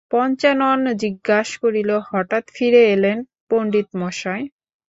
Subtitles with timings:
[0.11, 3.17] পঞ্চানন জিজ্ঞাস করিল, হঠাৎ ফিরে এলেন
[3.49, 4.45] পণ্ডিত মশায়?